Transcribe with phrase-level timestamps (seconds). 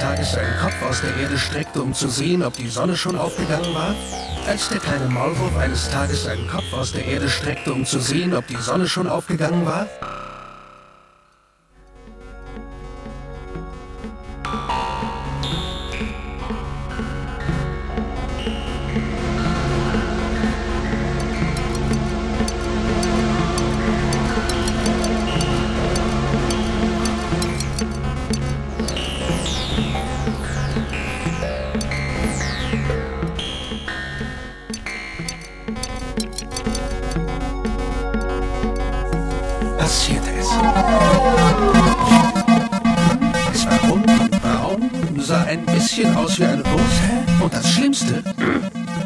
[0.00, 3.94] Tages Kopf aus der Erde streckte, um zu sehen, ob die Sonne schon aufgegangen war?
[4.46, 8.34] Als der kleine Maulwurf eines Tages seinen Kopf aus der Erde streckte, um zu sehen,
[8.34, 9.88] ob die Sonne schon aufgegangen war?
[45.90, 48.22] Bisschen aus wie eine Wurst und das Schlimmste,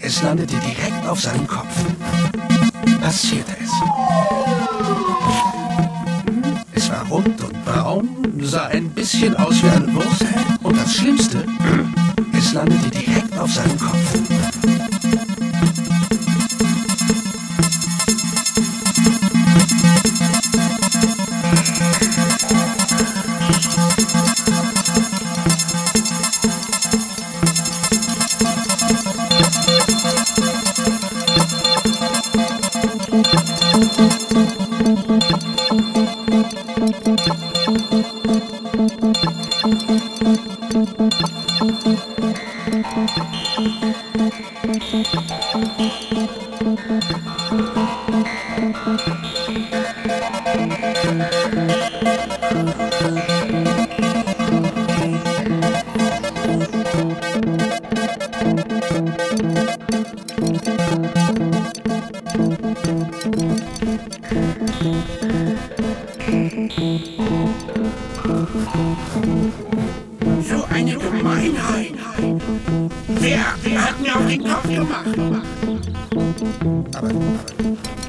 [0.00, 1.68] es landete direkt auf seinem Kopf.
[3.00, 3.70] Passierte es.
[6.72, 8.08] Es war rund und braun,
[8.40, 10.24] sah ein bisschen aus wie eine Wurst
[10.64, 11.46] und das Schlimmste,
[12.36, 14.31] es landete direkt auf seinem Kopf.
[39.72, 40.02] So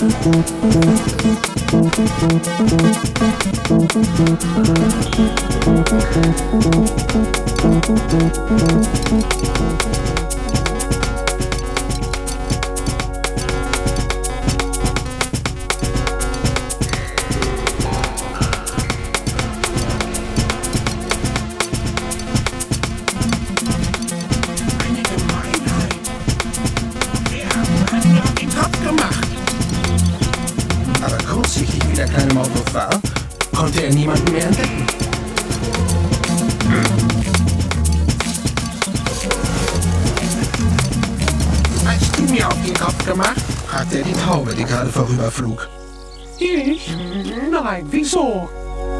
[0.00, 0.22] Thank
[9.82, 9.87] you.
[31.98, 32.90] Der kleine Maulwurf war,
[33.56, 34.86] konnte er niemanden mehr entdecken.
[41.84, 43.40] Hast du mir auf den Kopf gemacht?
[43.66, 45.68] fragte er die Taube, die gerade vorüberflug.
[46.38, 46.94] Ich?
[47.50, 48.48] Nein, wieso?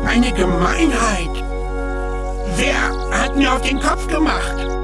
[0.04, 1.44] Eine Gemeinheit.
[2.56, 4.77] Wer hat mir auf den Kopf gemacht?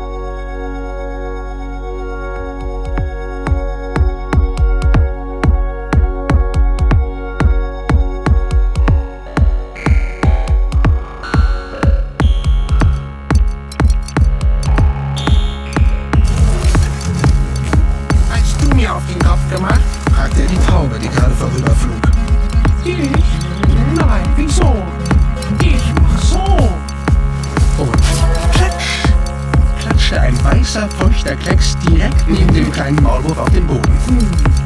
[34.07, 34.64] Auf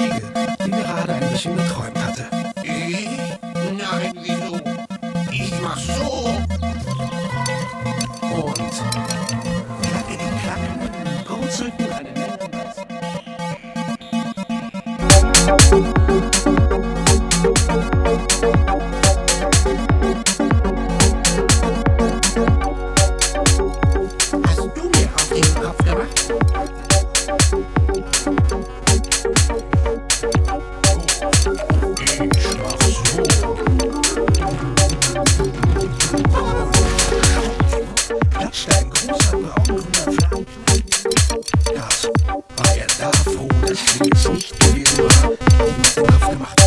[0.00, 0.22] Ziege,
[0.64, 2.24] die gerade ein bisschen geträumt hatte.
[2.62, 3.08] Ich?
[3.76, 4.58] Nein, wieso?
[5.30, 6.40] Ich mach so.
[8.34, 8.72] Und
[9.82, 12.38] klackete, klackten, purzelten eine Menge
[15.36, 15.99] Wasser.
[43.00, 43.48] war froh,
[44.32, 46.30] nicht gewesen war.
[46.30, 46.60] Gemacht.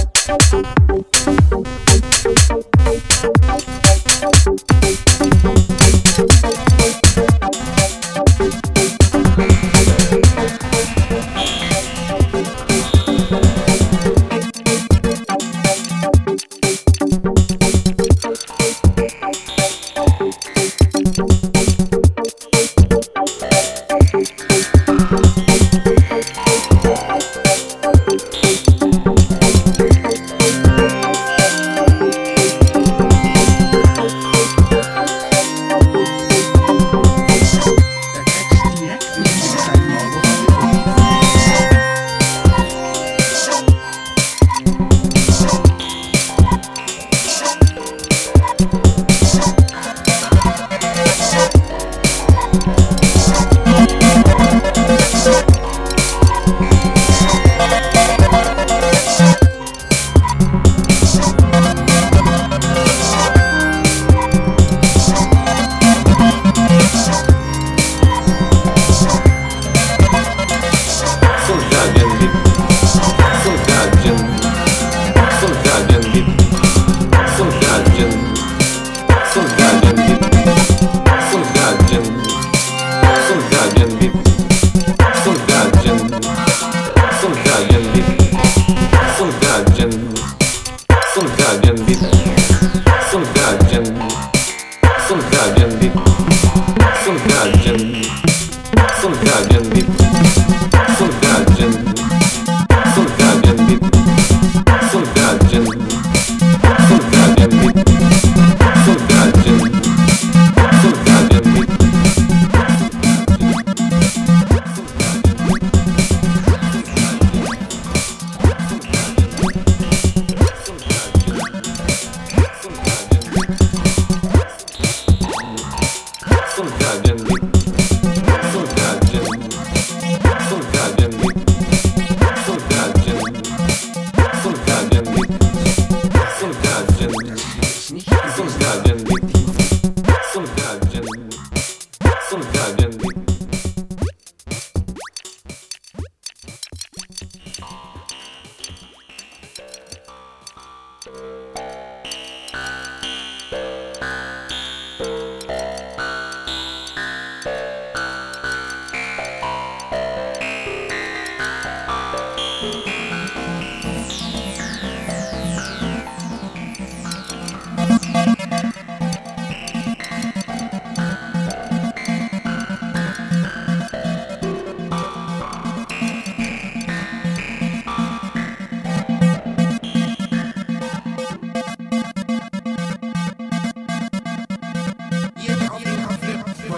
[91.16, 92.23] 这么简单，真的。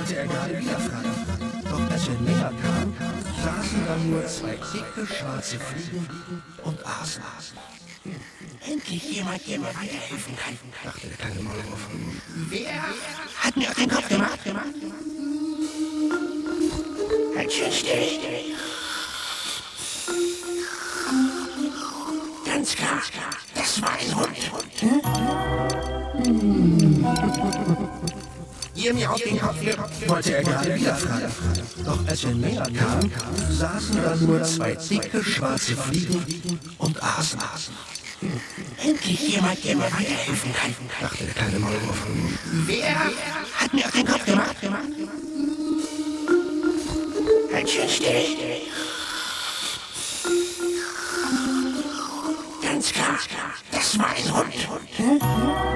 [0.05, 1.09] Wollte er gerade wieder fragen.
[1.69, 2.93] Doch als er näher kam,
[3.43, 6.07] saßen da nur zwei dicke schwarze Fliegen
[6.63, 7.23] und aßen.
[8.67, 10.57] Endlich jemand, der mir weiterhelfen kann.
[10.83, 11.87] dachte der kleine Maulwurf.
[12.49, 12.83] Wer
[13.39, 14.39] hat mir auf den Kopf gemacht?
[17.35, 18.34] Halt schön still.
[28.85, 29.89] Ihr mir auf den Kopf gemacht?
[30.07, 31.31] wollte er gerade wieder fragen.
[31.83, 33.11] Doch als er näher kam,
[33.49, 37.39] saßen da nur zwei dicke schwarze Fliegen und aßen.
[38.83, 40.75] Endlich jemand, der mir weiterhelfen kann.
[41.01, 42.05] dachte der kleine Maulwurf.
[42.67, 42.95] Wer
[43.55, 44.55] hat mir auf den Kopf gemacht?
[47.51, 48.61] Halt schön still.
[52.61, 53.17] Ganz klar,
[53.71, 55.75] das war ein Hund.